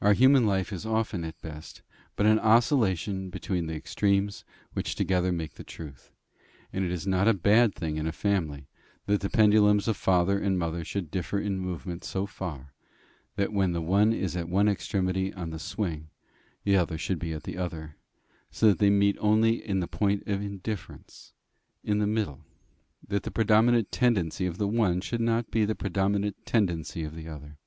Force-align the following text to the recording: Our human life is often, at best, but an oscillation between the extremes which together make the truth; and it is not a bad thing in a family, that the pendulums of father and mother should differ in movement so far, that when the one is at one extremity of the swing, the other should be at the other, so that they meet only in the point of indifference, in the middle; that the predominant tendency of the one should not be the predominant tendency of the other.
Our 0.00 0.12
human 0.12 0.44
life 0.44 0.72
is 0.72 0.84
often, 0.84 1.22
at 1.22 1.40
best, 1.40 1.82
but 2.16 2.26
an 2.26 2.40
oscillation 2.40 3.30
between 3.30 3.68
the 3.68 3.76
extremes 3.76 4.44
which 4.72 4.96
together 4.96 5.30
make 5.30 5.54
the 5.54 5.62
truth; 5.62 6.10
and 6.72 6.84
it 6.84 6.90
is 6.90 7.06
not 7.06 7.28
a 7.28 7.32
bad 7.32 7.72
thing 7.72 7.96
in 7.96 8.08
a 8.08 8.10
family, 8.10 8.66
that 9.06 9.20
the 9.20 9.30
pendulums 9.30 9.86
of 9.86 9.96
father 9.96 10.36
and 10.36 10.58
mother 10.58 10.84
should 10.84 11.12
differ 11.12 11.38
in 11.38 11.60
movement 11.60 12.02
so 12.02 12.26
far, 12.26 12.74
that 13.36 13.52
when 13.52 13.70
the 13.70 13.80
one 13.80 14.12
is 14.12 14.36
at 14.36 14.48
one 14.48 14.66
extremity 14.68 15.32
of 15.32 15.52
the 15.52 15.60
swing, 15.60 16.10
the 16.64 16.76
other 16.76 16.98
should 16.98 17.20
be 17.20 17.32
at 17.32 17.44
the 17.44 17.56
other, 17.56 17.94
so 18.50 18.66
that 18.66 18.80
they 18.80 18.90
meet 18.90 19.16
only 19.20 19.64
in 19.64 19.78
the 19.78 19.86
point 19.86 20.26
of 20.26 20.42
indifference, 20.42 21.34
in 21.84 22.00
the 22.00 22.08
middle; 22.08 22.44
that 23.06 23.22
the 23.22 23.30
predominant 23.30 23.92
tendency 23.92 24.44
of 24.44 24.58
the 24.58 24.66
one 24.66 25.00
should 25.00 25.20
not 25.20 25.52
be 25.52 25.64
the 25.64 25.76
predominant 25.76 26.34
tendency 26.44 27.04
of 27.04 27.14
the 27.14 27.28
other. 27.28 27.58